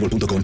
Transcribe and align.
boostmobile.com. 0.00 0.42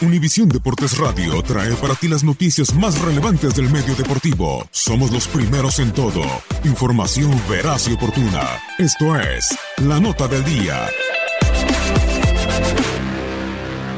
Univisión 0.00 0.48
Deportes 0.48 0.98
Radio 0.98 1.40
trae 1.42 1.74
para 1.76 1.94
ti 1.94 2.08
las 2.08 2.24
noticias 2.24 2.74
más 2.74 3.00
relevantes 3.00 3.54
del 3.54 3.70
medio 3.70 3.94
deportivo. 3.94 4.66
Somos 4.72 5.12
los 5.12 5.28
primeros 5.28 5.78
en 5.78 5.92
todo. 5.92 6.22
Información 6.64 7.30
veraz 7.48 7.86
y 7.88 7.92
oportuna. 7.92 8.60
Esto 8.78 9.16
es 9.16 9.56
La 9.78 10.00
Nota 10.00 10.26
del 10.26 10.44
Día. 10.44 10.88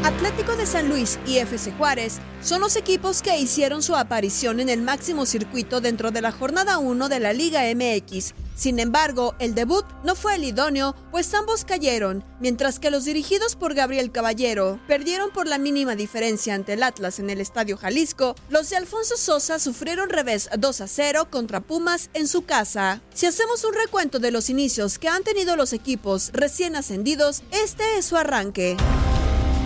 Atlético 0.05 0.57
de 0.57 0.67
San 0.67 0.91
Luis 0.91 1.19
y 1.27 1.39
FC 1.39 1.73
Juárez 1.73 2.21
son 2.43 2.61
los 2.61 2.77
equipos 2.77 3.23
que 3.23 3.39
hicieron 3.39 3.83
su 3.83 3.97
aparición 3.97 4.61
en 4.61 4.69
el 4.69 4.83
máximo 4.83 5.25
circuito 5.25 5.81
dentro 5.81 6.11
de 6.11 6.21
la 6.21 6.33
jornada 6.33 6.77
1 6.77 7.09
de 7.09 7.21
la 7.21 7.33
Liga 7.33 7.63
MX. 7.75 8.35
Sin 8.55 8.79
embargo, 8.79 9.35
el 9.41 9.55
debut 9.55 9.85
no 10.05 10.15
fue 10.15 10.37
el 10.37 10.45
idóneo, 10.45 10.95
pues 11.11 11.35
ambos 11.35 11.65
cayeron, 11.65 12.25
mientras 12.41 12.79
que 12.79 12.91
los 12.91 13.05
dirigidos 13.05 13.57
por 13.57 13.75
Gabriel 13.75 14.13
Caballero 14.13 14.79
perdieron 14.87 15.31
por 15.31 15.49
la 15.49 15.59
mínima 15.59 15.97
diferencia 15.97 16.55
ante 16.55 16.75
el 16.75 16.83
Atlas 16.83 17.19
en 17.19 17.31
el 17.31 17.41
Estadio 17.41 17.77
Jalisco. 17.77 18.37
Los 18.51 18.71
de 18.71 18.77
Alfonso 18.77 19.17
Sosa 19.17 19.59
sufrieron 19.59 20.09
revés 20.09 20.49
2 20.57 20.81
a 20.81 20.87
0 20.87 21.29
contra 21.31 21.61
Pumas 21.61 22.11
en 22.15 22.29
su 22.29 22.45
casa. 22.45 23.01
Si 23.13 23.27
hacemos 23.27 23.65
un 23.65 23.75
recuento 23.75 24.21
de 24.21 24.31
los 24.31 24.49
inicios 24.51 24.99
que 24.99 25.09
han 25.09 25.25
tenido 25.25 25.57
los 25.57 25.73
equipos 25.73 26.31
recién 26.33 26.77
ascendidos, 26.77 27.43
este 27.51 27.99
es 27.99 28.05
su 28.05 28.17
arranque. 28.17 28.77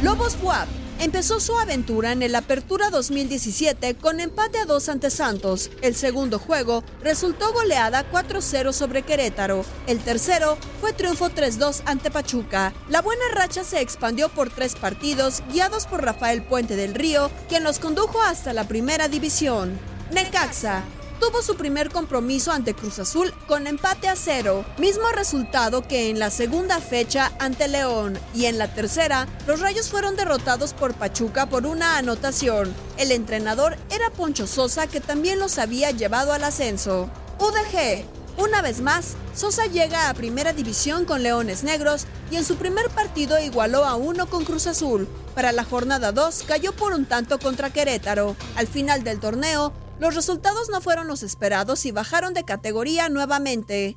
Lobos 0.03 0.39
WAP 0.43 0.69
empezó 0.99 1.41
su 1.41 1.59
aventura 1.59 2.13
en 2.13 2.23
el 2.23 2.35
Apertura 2.35 2.91
2017 2.91 3.95
con 3.97 4.21
empate 4.21 4.59
a 4.59 4.65
2 4.65 4.89
ante 4.89 5.11
Santos. 5.11 5.71
El 5.83 5.95
segundo 5.95 6.39
juego 6.39 6.85
resultó 7.03 7.53
goleada 7.53 8.11
4-0 8.11 8.73
sobre 8.73 9.03
Querétaro. 9.03 9.65
El 9.87 9.99
tercero 10.01 10.59
fue 10.81 10.93
triunfo 10.93 11.31
3-2 11.31 11.83
ante 11.85 12.11
Pachuca. 12.11 12.73
La 12.89 13.03
buena 13.03 13.25
racha 13.35 13.65
se 13.65 13.81
expandió 13.81 14.29
por 14.29 14.51
tres 14.51 14.75
partidos 14.75 15.43
guiados 15.53 15.87
por 15.87 16.05
Rafael 16.05 16.43
Puente 16.43 16.77
del 16.77 16.95
Río, 16.95 17.31
quien 17.49 17.65
los 17.65 17.79
condujo 17.79 18.21
hasta 18.23 18.53
la 18.53 18.65
primera 18.67 19.09
división. 19.09 19.79
Necaxa 20.13 20.85
tuvo 21.19 21.43
su 21.43 21.57
primer 21.57 21.91
compromiso 21.91 22.53
ante 22.53 22.75
Cruz 22.75 22.99
Azul 22.99 23.33
con 23.47 23.67
empate 23.67 24.09
a 24.09 24.17
cero, 24.17 24.65
mismo 24.79 25.09
resultado 25.11 25.83
que 25.83 26.11
en 26.11 26.19
la 26.19 26.31
segunda 26.31 26.81
fecha 26.81 27.33
ante 27.39 27.69
León 27.69 28.19
y 28.35 28.47
en 28.47 28.59
la 28.59 28.73
tercera 28.75 29.27
los 29.47 29.61
Rayos 29.61 29.89
fueron 29.91 30.17
derrotados 30.17 30.73
por 30.73 30.95
Pachuca 30.95 31.47
por 31.47 31.67
una 31.67 31.99
anotación. 31.99 32.75
El 32.97 33.13
entrenador 33.13 33.77
era 33.91 34.11
Poncho 34.11 34.47
Sosa 34.47 34.87
que 34.87 35.01
también 35.01 35.39
los 35.39 35.59
había 35.59 35.91
llevado 35.91 36.33
al 36.33 36.45
ascenso. 36.45 37.11
UDG 37.39 38.05
una 38.39 38.63
vez 38.63 38.81
más, 38.81 39.17
Sosa 39.35 39.67
llega 39.67 40.09
a 40.09 40.15
primera 40.15 40.53
división 40.53 41.05
con 41.05 41.25
Leones 41.25 41.65
Negros 41.65 42.07
y 42.31 42.37
en 42.37 42.45
su 42.45 42.55
primer 42.55 42.89
partido 42.89 43.37
igualó 43.41 43.85
a 43.85 43.97
uno 43.97 44.31
con 44.31 44.45
Cruz 44.45 44.69
Azul. 44.69 45.09
Para 45.35 45.51
la 45.51 45.65
jornada 45.65 46.13
2 46.13 46.45
cayó 46.47 46.73
por 46.73 46.93
un 46.93 47.05
tanto 47.05 47.41
contra 47.41 47.71
Querétaro. 47.71 48.37
Al 48.55 48.69
final 48.69 49.03
del 49.03 49.19
torneo, 49.19 49.73
los 49.99 50.15
resultados 50.15 50.69
no 50.71 50.81
fueron 50.81 51.09
los 51.09 51.23
esperados 51.23 51.85
y 51.87 51.93
bajaron 51.93 52.35
de 52.35 52.45
categoría 52.45 53.09
nuevamente. 53.09 53.97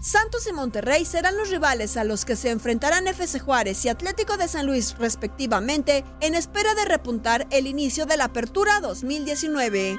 Santos 0.00 0.46
y 0.46 0.52
Monterrey 0.52 1.04
serán 1.04 1.36
los 1.36 1.50
rivales 1.50 1.98
a 1.98 2.04
los 2.04 2.24
que 2.24 2.34
se 2.34 2.50
enfrentarán 2.50 3.06
FC 3.06 3.38
Juárez 3.38 3.84
y 3.84 3.90
Atlético 3.90 4.38
de 4.38 4.48
San 4.48 4.66
Luis 4.66 4.96
respectivamente 4.98 6.04
en 6.20 6.34
espera 6.34 6.74
de 6.74 6.86
repuntar 6.86 7.46
el 7.50 7.66
inicio 7.66 8.06
de 8.06 8.16
la 8.16 8.24
Apertura 8.24 8.80
2019. 8.80 9.98